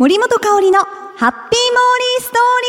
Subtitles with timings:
[0.00, 2.68] 森本香里のハッピーモーリーストーリ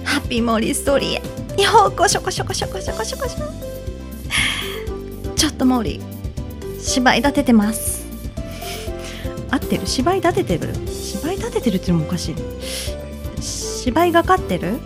[0.00, 0.04] ー。
[0.06, 1.10] ハッピーモーリーストーリー
[1.58, 1.62] へ。
[1.62, 3.40] ようこしょこしょこしょこしょこしょこしょ
[5.36, 8.06] ちょっとモーリー芝居立ててます。
[9.50, 9.86] 合ってる？
[9.86, 10.72] 芝居立ててる？
[10.86, 12.36] 芝居立ててるっていうのもおかしい
[13.42, 14.78] 芝居がかってる？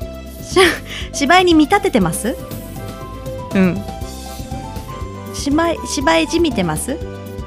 [1.13, 2.37] 芝居に見立ててます？
[3.55, 3.83] うん。
[5.35, 6.97] 芝居芝居じみてます？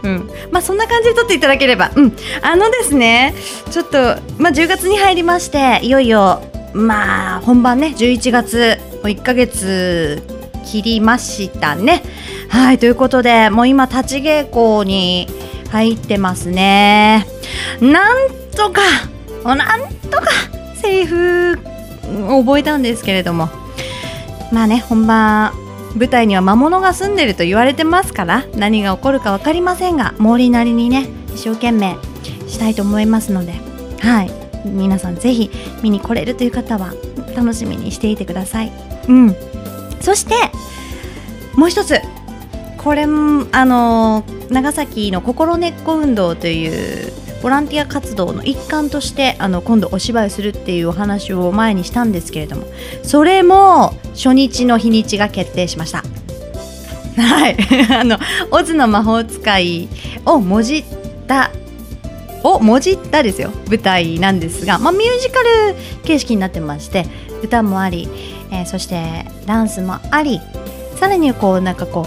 [0.04, 0.30] うん。
[0.52, 1.92] まあそんな感じで撮っていただければ。
[1.96, 2.16] うん。
[2.42, 3.34] あのですね
[3.72, 3.98] ちょっと
[4.38, 6.42] まあ10月に入りましていよいよ
[6.74, 10.22] まあ本番ね11月もう1ヶ月
[10.66, 12.04] 切りましたね。
[12.50, 15.28] はいということでもう今立ち稽古に
[15.70, 17.26] 入ってますね。
[17.82, 18.82] なんとか
[19.44, 20.28] なんとか
[20.76, 21.58] セリフ
[22.08, 23.50] 覚えたんですけれども。
[24.52, 25.54] まあね本番
[25.96, 31.96] 舞台には魔物が住んでると言われてますから何が起こるか分かりませんが毛利なりにね一生懸命
[32.48, 33.54] したいと思いますので
[34.00, 34.46] はい。
[34.66, 35.50] 皆さんぜひ
[35.84, 36.94] 見に来れるという方は
[37.36, 38.72] 楽しみにしていてください。
[39.08, 39.36] うん。
[40.02, 40.36] そして
[41.56, 42.00] もう一つ。
[42.78, 52.66] これあの長崎の心根っこ運動というボランティア活動の一環としてあの今度お芝居するっていうお話を前にしたんですけれども
[53.04, 56.04] それも初日の日にちが決定しました。
[57.22, 57.58] はい。
[57.94, 58.18] あの
[58.52, 59.88] オズの魔法使い
[60.26, 60.84] をもじっ
[61.28, 61.52] た
[62.44, 67.08] をもじったですよ舞台なんですが、まあ、ミュージカル形式になってまして
[67.42, 68.08] 歌もあり、
[68.52, 70.40] えー、そしてダンスもあり
[71.00, 72.06] さらにこうなんかこ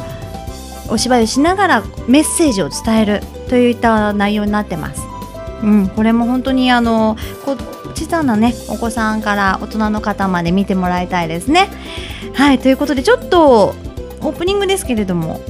[0.89, 5.18] うお芝居をしながらメッセージを伝えるといった内容になってます。
[5.63, 7.57] うん、これも本当にあのこ
[7.95, 11.69] 小さなねお子さんから大人の方まで見てもらいたいですね。
[12.35, 13.75] はいということでちょっと
[14.21, 15.41] オープニングですけれども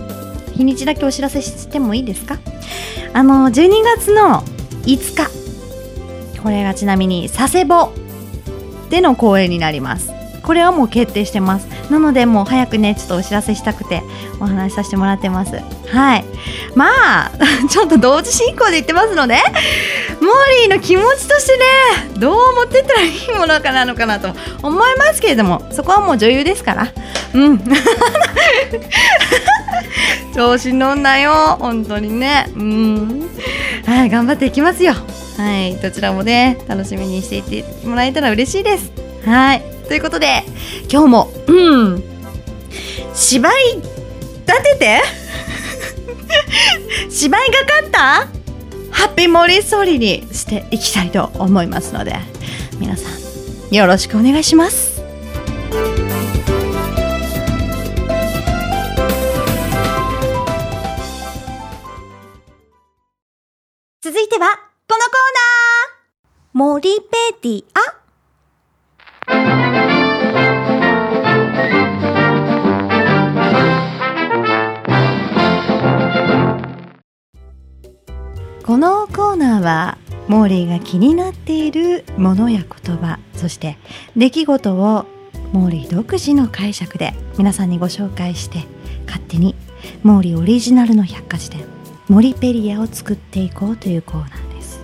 [0.54, 2.38] 日にちだけお知らせしてもいいですか？
[3.12, 4.42] あの12月の
[4.84, 5.28] 5日。
[6.42, 7.92] これがちなみに佐世保
[8.90, 10.17] での公演になります。
[10.48, 11.66] これはもう決定してます。
[11.90, 14.02] なのでもう早くねちょっとお知らせしたくて
[14.40, 15.56] お話しさせてもらってます。
[15.92, 16.24] はい。
[16.74, 16.86] ま
[17.26, 17.30] あ
[17.68, 19.44] ちょっと同時進行で言ってますのでモー
[20.68, 21.64] リーの気持ちとしてね
[22.16, 24.30] どう持ってったらいいものかなのかなと
[24.62, 26.88] 思いますけれどもそこはもう女優ですから。
[27.34, 27.58] うん。
[30.34, 31.58] 調子乗んなよ。
[31.60, 32.48] 本当にね。
[32.56, 33.30] うん。
[33.84, 34.94] はい頑張っていきますよ。
[35.36, 35.76] はい。
[35.76, 38.90] どちらもね楽しみにしていてもらえたら嬉しいです。
[39.26, 39.77] はい。
[39.88, 40.42] ということで
[40.90, 42.02] 今日もうん。
[43.14, 45.02] 芝居立てて。
[47.10, 48.28] 芝居がかった？
[48.90, 52.16] ハッピーモリストーリーにしていきたいと思いますので
[52.78, 53.08] 皆さ
[53.70, 54.98] んよろしくお願いします。
[64.00, 64.46] 続いては
[64.88, 65.98] このコーナー。
[66.54, 67.97] モリペディア
[78.68, 79.96] このコーナーは
[80.28, 83.78] モーリーが気になっているものや言葉そして
[84.14, 85.06] 出来事を
[85.54, 88.66] モーリー独自の解釈で皆さんにご紹介して
[89.06, 89.54] 勝手に
[90.02, 91.64] モーリーオリジナルの百科事典
[92.10, 94.80] モリペリアを作っていこうというコーナーです、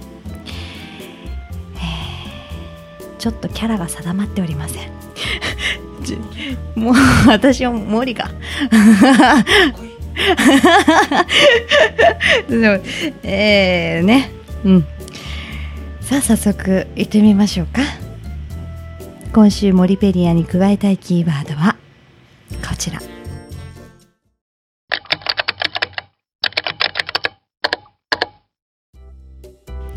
[3.19, 4.91] ちょっとキャラが定まっておりません
[6.75, 6.95] もう
[7.29, 8.31] 私はモーリーが。
[13.23, 14.31] えー、ね。
[14.65, 14.85] うん。
[16.01, 17.83] さあ早速行ってみましょうか。
[19.33, 21.77] 今週モリペリアに加えたいキーワードは
[22.67, 23.01] こちら。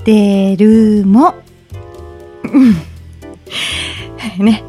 [0.04, 1.36] 出るも。
[4.40, 4.64] ね。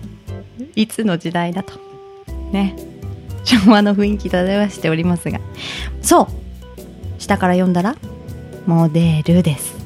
[0.74, 1.74] いつの時代だと。
[2.52, 2.87] ね。
[3.48, 5.40] 昭和の雰囲気漂わしておりますが
[6.02, 6.26] そう
[7.18, 7.96] 下から読んだら
[8.66, 9.78] モデルです。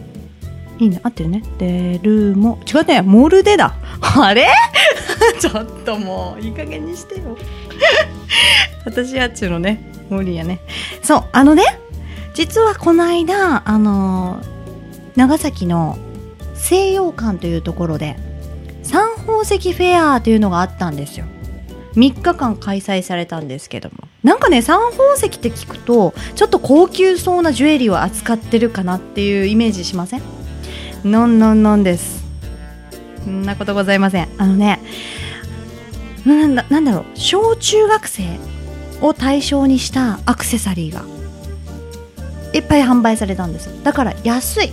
[0.81, 1.45] いいね合ってるね。
[1.59, 3.77] デルも違うねモルデだ。
[4.19, 4.49] あれ？
[5.39, 7.37] ちょっともういい加減にしてよ。
[8.85, 10.59] 私やっちゅうのね無理やね。
[11.01, 11.63] そうあのね
[12.35, 14.41] 実はこの間あの
[15.15, 15.97] 長崎の
[16.55, 18.17] 西洋館というところで
[18.83, 21.27] 三宝石フェアというのがあったんですよ。
[21.95, 24.09] 3日間開催されたんですけども。
[24.23, 30.23] なんかね三宝石って聞くとちょっと高級そうなジュエリーを扱ってるかなっていうイメージしません？
[31.05, 32.23] のんのんのんです。
[33.25, 34.29] そんなことございません。
[34.39, 34.81] あのね
[36.25, 37.05] なんなんだろう。
[37.15, 38.39] 小中学生
[39.01, 41.05] を対象にしたアクセサリーが
[42.53, 44.73] いっぱい販売されたんですだから安い。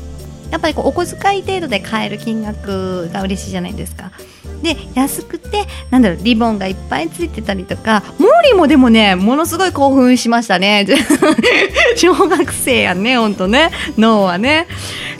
[0.51, 4.11] やっぱりこうお小遣い程度で買える金額が嬉しいじゃないですか。
[4.63, 10.85] で安くてなんだろうリボンがいっぱいついてたりとかモーリーもでもねものすごい興奮しましたね。
[11.95, 13.71] 小学生やんねほんとね。
[13.97, 14.67] 脳はね。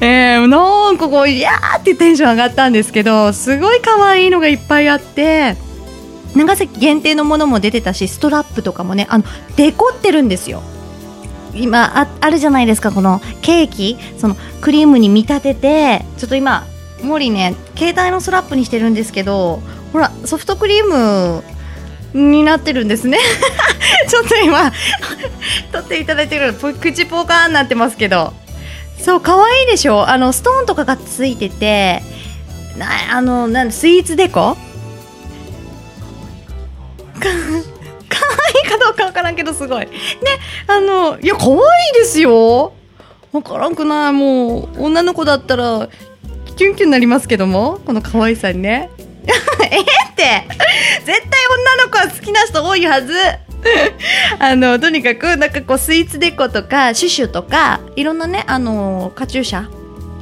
[0.02, 5.58] えー、なんかこういやーってテンション上がったんですけどすごい可愛いのがいっぱいあって
[6.36, 9.24] 長崎限定のものも出てたしストラップとかもねあの
[9.58, 10.62] デコってるんですよ。
[11.54, 13.98] 今ああるじゃないですかこのケーキ。
[14.18, 16.66] そのクリームに見立ててちょっと今
[17.04, 19.62] モリね携帯のスラップにしてるんですけど
[19.94, 21.44] ほらソフトクリーム
[22.14, 23.18] になってるんですね。
[24.10, 24.72] ちょっと今
[25.72, 28.34] 取っていただいてる口ポーカーになってますけど。
[29.00, 30.10] そう可愛いでしょ？
[30.10, 32.04] あのストーンとかがついてて
[32.78, 34.58] なあのなんスイーツデコ？
[39.10, 39.86] わからんけどすごい。
[39.86, 39.90] ね
[40.68, 41.58] あのいや可愛い
[41.94, 42.74] ですよ。
[43.32, 44.14] わからんくない。
[44.14, 45.90] もう女の子だったら
[46.56, 47.80] キュンキュンなりますけども。
[47.86, 48.90] この可愛さにね。
[49.72, 49.84] えっ
[50.16, 50.48] て。
[51.06, 51.16] 絶対
[51.76, 53.14] 女の子は好きな人多いはず。
[54.40, 59.68] あのとにかくなんかこうスイーツデコとかシュシュとかいろんなねあのカチューシャ。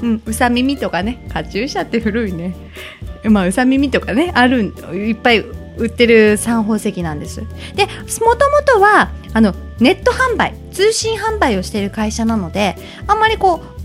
[0.02, 1.28] うんうさ耳とかね。
[1.34, 2.56] カチューシャって古いね。
[3.26, 5.44] まあうさ耳とかねあるいっぱい
[5.78, 7.42] 売ってる三宝石なんです。
[7.76, 12.76] でもともとはあのネット販売通信販売をしている会社なので
[13.08, 13.78] あんまりこう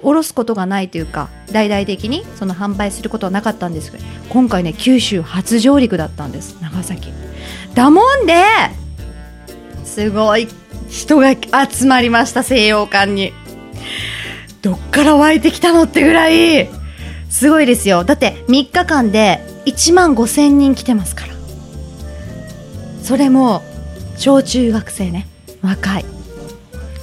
[0.00, 3.92] 下ろすことがないというか大々的にその販売することはなかったんです。
[3.92, 6.56] けど今回ね九州初上陸だったんです。
[6.60, 7.12] 長崎。
[7.74, 8.34] だもんで
[9.84, 10.48] すごい
[10.88, 11.34] 人が
[11.68, 13.32] 集まりました西洋館に。
[14.60, 16.68] どっから湧いてきたのってぐらい
[17.30, 18.04] すごいですよ。
[18.04, 21.34] だって3日間で1万5000人来てますから。
[23.02, 23.62] それも
[24.16, 25.26] 小中学生ね。
[25.62, 26.04] 若い。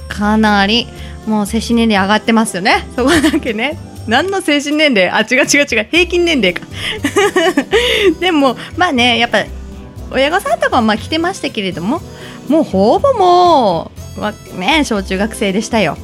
[0.08, 0.86] かなり
[1.26, 2.86] もう精神年齢上がってますよね。
[2.96, 3.78] そこだけね。
[4.08, 5.10] 何の精神年齢？
[5.10, 5.88] あ違う違う違う。
[5.90, 6.62] 平均年齢か。
[8.20, 9.44] でもまあねやっぱ
[10.10, 12.00] 親御さんとかはまあ来てましたけれども
[12.48, 15.96] もうほぼもうね小中学生でしたよ。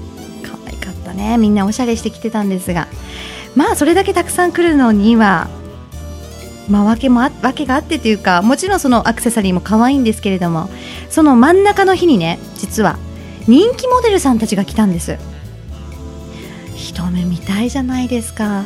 [0.42, 1.38] 可愛かったね。
[1.38, 2.86] みんなおしゃれしてきてたんですが。
[3.54, 5.48] まあそれだけたくさん来るのには
[6.68, 10.68] まあ、訳もあ訳があってというかもちろんそのアクセサリーも可愛いんですけれども
[11.10, 12.98] その真ん中の日にね実は
[13.48, 15.18] 人気モデルさんたちが来たんです。
[16.76, 18.64] 一目見たいじゃないですか。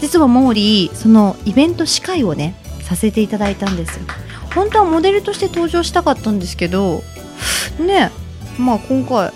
[0.00, 4.00] 実はモーリーそのイベント司会をねさせていただいたんです
[4.54, 7.02] 本当はモデルとして登場したかったんですけど
[7.78, 8.10] ね
[8.58, 9.32] まあ今回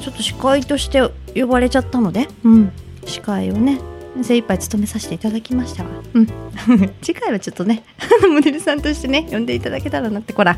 [0.00, 2.72] ちょっと司会として呼ばれちゃったので、うん、
[3.06, 3.80] 司会をね
[4.24, 5.90] 精一杯務めさせていただきましたわ。
[6.14, 6.26] うん。
[7.02, 7.84] 次回はちょっとね、
[8.30, 10.56] モデルさんとしてね、呼んでいただけたらなって、こら。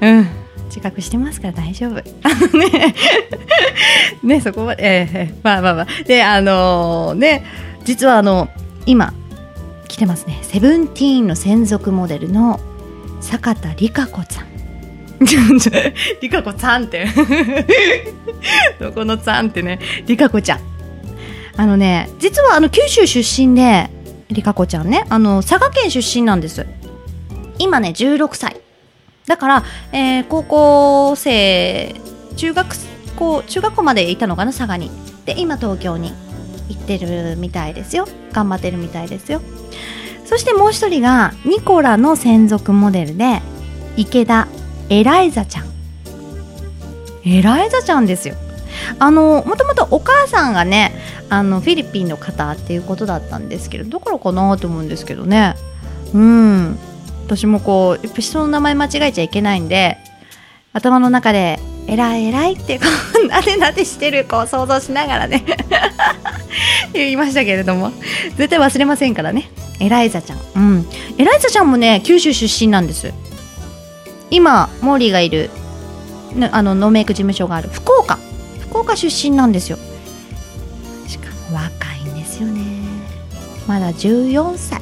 [0.00, 0.28] うん。
[0.68, 1.98] 自覚してますから大丈夫。
[2.22, 2.94] あのね、
[4.22, 5.86] ね、そこまで、えー、まあまあまあ。
[6.04, 7.44] で、あのー、ね、
[7.84, 8.48] 実はあの、
[8.84, 9.14] 今、
[9.88, 10.38] 来てますね。
[10.42, 12.60] セブンティーンの専属モデルの
[13.20, 14.56] 坂田理香子さん。
[16.20, 17.06] リカ子さんって
[18.78, 20.75] どこのさんってねリカ子ちゃん
[21.56, 23.90] あのね実はあの九州出身で
[24.28, 26.66] リカ子ちゃんねあの佐賀県出身なんです。
[27.58, 28.60] 今ね16歳。
[29.26, 31.94] だから、えー、高校生
[32.36, 32.76] 中学
[33.16, 34.90] 校中学校までいたのかな佐賀に。
[35.24, 36.12] で今東京に
[36.68, 38.06] 行ってるみたいですよ。
[38.32, 39.40] 頑張ってるみたいですよ。
[40.24, 43.42] そしてもう一人がニコラの専属モデルで
[43.96, 44.48] 池田
[44.88, 45.66] エライザちゃん。
[47.24, 48.34] エライザちゃんですよ。
[48.98, 50.92] あのもともとお母さんがね
[51.28, 55.54] あのフィリピンの方っていうことだったんですけどどころかなと思うんですけどね。
[56.14, 56.78] うん。
[57.26, 59.98] 私もこうやっぱ人の名前間違えちゃいけないんで
[60.72, 62.84] 頭の中で「偉い偉い」ってこ
[63.24, 65.44] うなでなでしてる子を想像しながらね。
[66.92, 67.92] 言いましたけれども。
[68.36, 69.50] 絶対忘れませんからね。
[69.80, 70.38] エライザちゃん。
[70.54, 70.86] うん。
[71.18, 73.12] エライザちゃんもね九州出身なんです。
[74.30, 75.50] 今モーリーがいる
[76.52, 78.18] あのノーメイク事務所がある福岡。
[78.60, 79.78] 福岡出身なんですよ。
[81.52, 82.62] 若いんですよね。
[83.66, 84.80] まだ14歳。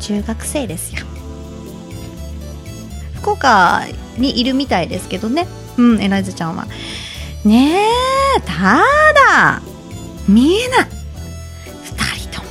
[0.00, 1.04] 中学生ですよ。
[3.16, 3.82] 福岡
[4.18, 5.46] にいるみたいですけどね。
[5.76, 6.66] うんエライザちゃんは。
[7.44, 7.88] ね
[8.36, 8.82] えた
[9.14, 9.62] だ
[10.28, 10.88] 見えない。
[11.84, 12.44] 2人と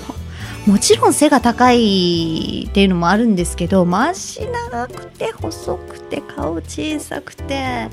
[0.68, 0.74] も。
[0.74, 7.90] もちろん背が高いっていうのもあるんですけど足長くて細くて顔小さくて。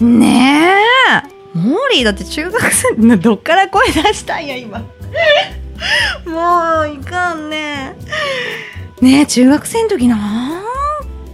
[0.00, 0.74] ね
[1.36, 1.39] え。
[1.54, 4.78] モーリーだって中学生 どっから声出したんや今。
[6.26, 7.96] もういかんね。
[9.00, 10.62] ねえ中学生の時なん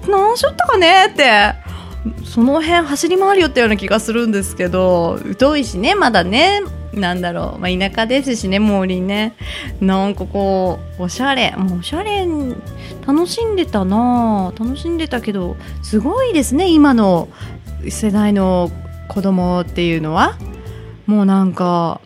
[0.08, 1.54] 何しょったかねって。
[2.24, 6.62] その辺走り回りよったような気がするんですけど遠いしねまだね。
[6.92, 9.34] なんだろう、まあ、田舎ですしね森ね。
[9.80, 11.52] なんかこうおしゃれ。
[11.56, 12.26] もうおしゃれ
[13.06, 17.28] 楽しんでたな楽しんでたけどすごいですね今の
[17.88, 18.70] 世代の
[19.08, 20.36] 子供っていうのは
[21.06, 22.00] もうなんか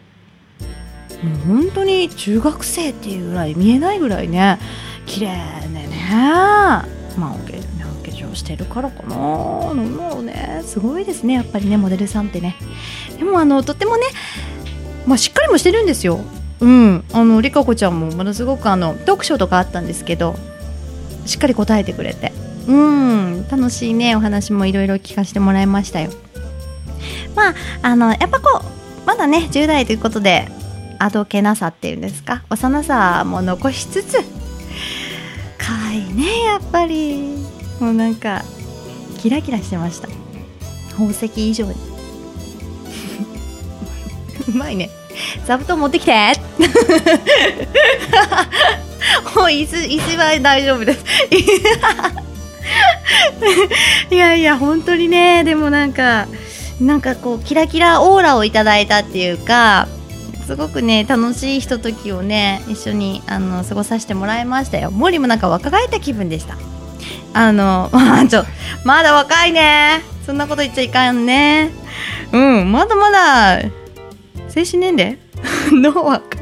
[1.22, 4.58] もう本当に中学生っていうぐらい見えないぐらいね
[5.06, 5.28] 綺麗
[5.62, 7.52] でねまあお化
[8.06, 9.14] 粧してるからかな。
[9.14, 9.72] も
[10.20, 12.56] うねすごいですねやっぱりねモデルさんってね。
[13.18, 14.06] でもあのとってもね
[15.06, 16.20] まあしっかりもしてるんですよ。
[16.60, 17.04] うん。
[17.12, 20.36] あのりかこちゃんもものすごくあのトークショーとかあったんですけど
[21.26, 22.32] しっかり答えてくれて。
[22.68, 23.46] うん。
[23.48, 26.10] 楽しいねお話もいろいろ聞かせてもらいましたよ。
[27.36, 30.48] まああのやっぱこうまだね10代ということで
[30.98, 32.42] あどけなさっていうんですか？
[32.50, 34.18] 幼さも残しつつ
[35.58, 37.38] 可愛いねやっぱり。
[37.80, 38.42] もうなんか
[39.18, 40.08] キラキラしてました。
[40.90, 41.72] 宝石以上に。
[44.48, 44.90] うまいね。
[45.46, 46.12] 座布団持ってきて。
[49.34, 51.02] もう椅子椅子は大丈夫です。
[54.10, 55.42] いやいや本当にね。
[55.44, 56.26] でもなんか
[56.80, 59.86] なんかこうキラキラオーラをいただいたっていうか
[60.46, 64.90] すごくね楽しいひとときをね一緒にあの過ごさせてもらいましたよ。
[64.90, 66.56] 森もなんか若返った気分でした。
[67.32, 68.44] あのまあ ちょ
[68.84, 70.02] まだ若いね。
[70.26, 71.70] そんなこと言っちゃいかんね。
[72.32, 73.60] うんまだまだ
[74.48, 75.18] 精神年齢？
[75.72, 76.38] の若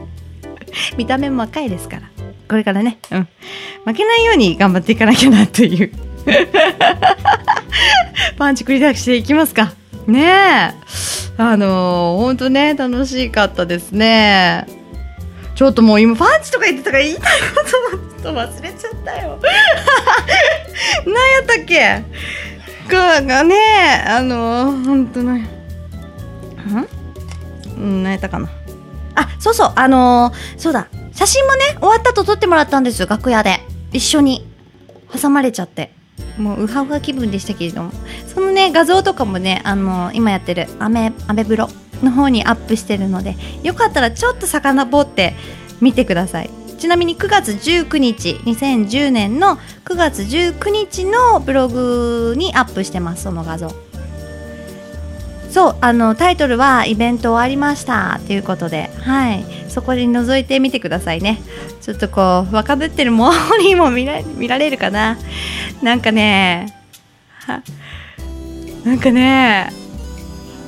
[0.96, 2.02] 見た目も若いですから。
[2.48, 2.98] これからね。
[3.10, 3.28] うん。
[3.84, 5.92] 負けないように頑張っていかなきゃなという。
[8.38, 9.72] パンチ繰り出していきますか。
[10.08, 10.74] ねえ。
[11.36, 14.66] あのー、ほんとね楽しかったですね。
[15.54, 19.38] ちょっともう今パンチとか言ってたから言いたいことちょっと忘れちゃったよ。
[21.04, 22.02] 何やったっけ？
[22.88, 23.56] ががね
[24.06, 25.48] あのー、ほんとね
[27.76, 28.02] ん？
[28.02, 28.48] 何やったかな。
[29.14, 30.88] あそうそうあのー、そうだ。
[31.12, 33.60] 写真もね終わったと撮ってもらったんです楽屋で。
[33.92, 34.46] 一緒に。
[35.20, 35.92] 挟まれちゃって。
[36.38, 37.92] もうウハウハ気分でしたけれども。
[38.26, 41.68] そのね画像とかもねあの、今やってるアメアメブロ
[42.02, 45.34] の方にアップしてるのでよかったらちょっと遡って
[45.80, 46.50] 見てください。
[46.78, 53.74] ちなみに9月19日2010年の9月19日のブログにアップしてますその画像。
[55.50, 59.44] そうあのタイトルはイベント終わりましたということではい。
[59.68, 61.40] そこに覗いてみてくださいね。
[61.80, 65.18] ちょっとこう若ぶってるモーリーも見ら見られるかな。
[65.82, 66.74] なんかね
[68.84, 69.70] なんかね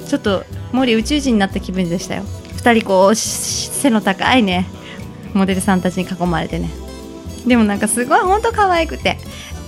[0.08, 2.24] ちょっとモーリー宇宙人になった気分でしたよ。
[2.56, 4.66] 2人こう背の高いね
[5.34, 6.70] モデルさんたちに囲まれてね。
[7.46, 9.16] でもなんかすごい本当可愛くて。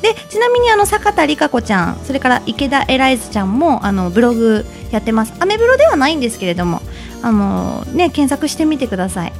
[0.02, 5.32] でちなみにあの坂田理香子ちゃんそれから池田エライズちゃんもあのブログやってます。
[5.38, 6.82] アメブロではないんですけれども
[7.22, 9.32] あのね検索してみてください。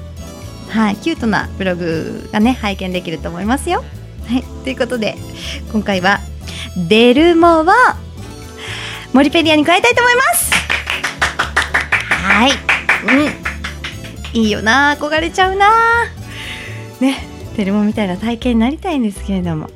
[0.69, 3.83] はいキュートなブログがね拝見できると思いますよ。
[4.29, 4.43] はい。
[4.65, 5.17] ということで
[5.73, 6.21] 今回は
[6.89, 7.65] デルモを
[9.13, 10.53] モリペディアに変えたいと思います。
[12.11, 12.53] はい。
[14.35, 14.41] うん。
[14.41, 14.97] いいよな。
[14.99, 15.71] 憧れちゃうな。
[17.01, 17.27] ね。
[17.57, 19.69] デルモみたいな体験になりたいんですけれども。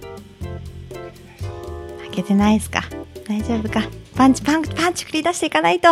[2.01, 2.85] 開けてないですか？
[3.29, 3.83] 大丈夫か
[4.15, 5.89] パンチパンパンチ繰り出していかないと。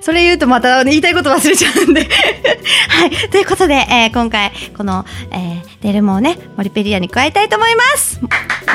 [0.00, 2.08] それ言うとまたね言いたいこと忘れちゃうんで
[2.88, 3.10] はい。
[3.30, 8.20] ということで、えー、今回、この、えー、デルモをね、モリペディアに加えたいと思います。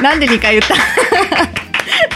[0.01, 0.75] なんで2回言った？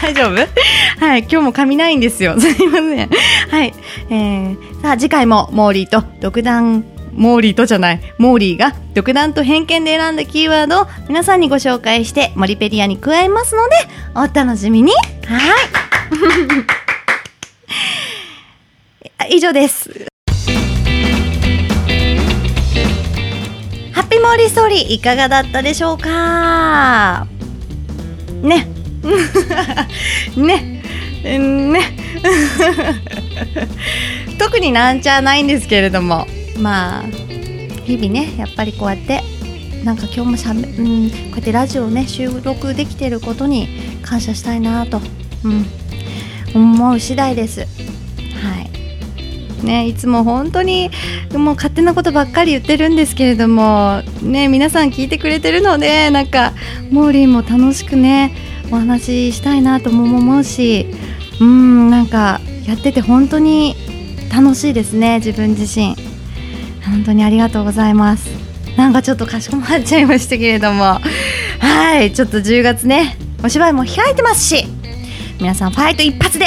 [0.00, 1.04] 大丈夫？
[1.04, 1.20] はい。
[1.20, 2.38] 今日も噛みないんですよ。
[2.40, 3.10] すいません。
[3.50, 3.74] はい。
[4.08, 6.84] えー、さあ次回もモーリーと独断
[7.14, 13.76] モーリーとじゃない、モーリーが独断と偏見で選んだキーワードを皆さんにご紹介してモリペディアに加えますので、
[14.14, 14.92] お楽しみに。
[15.32, 15.38] は
[19.28, 19.30] い。
[19.36, 19.90] 以上です。
[23.92, 27.26] ハッピーモーリーストーリーいかがだったでしょうか？
[28.42, 28.66] ね。
[30.36, 30.82] ね。
[31.24, 31.80] ね。
[34.38, 36.26] 特になんちゃないんですけれども、
[36.58, 37.04] まあ、
[37.84, 39.22] 日々ね、やっぱりこうやって、
[39.84, 43.68] なんか今日もしゃべ、うん、こうやってラジオをね、収録できてることに
[44.02, 45.00] 感謝したいなと、
[45.44, 45.66] うん、
[46.54, 47.60] 思う次第です。
[47.60, 47.66] は
[48.60, 49.64] い。
[49.64, 50.90] ね、いつも本当に
[51.32, 56.52] もう勝手なことばっかり言ってるんですけれども、ね、皆さん聞いてくれてるのでなんか
[56.90, 58.34] モーリーも楽しくね
[58.72, 60.86] お話ししたいなとも思うし
[61.40, 63.76] うんなんかやってて本当に
[64.34, 65.94] 楽しいですね自分自身。
[66.84, 68.41] 本当にありがとうございます。
[68.76, 71.00] なんかちょっとかしこまっちゃいましたけれども。
[71.60, 74.66] はいちょっと10月ねお芝居も開いてますし
[75.38, 76.46] 皆さんファイト一発で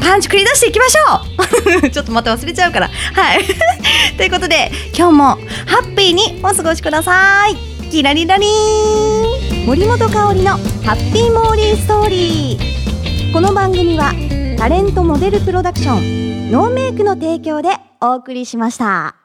[0.00, 1.90] パンチ繰り出していきましょう。
[1.90, 2.88] ちょっとまた忘れちゃうから。
[2.88, 3.44] はい。
[4.16, 5.24] ということで今日も
[5.66, 7.56] ハッピーにお過ごしください。
[7.90, 9.64] キラリラリー。
[9.64, 10.50] ン森本香里の
[10.84, 14.12] ハッピーモーリーストーリーこの番組は
[14.56, 19.19] タレントモデルプロダクションノーメイクの提供でお送りしました。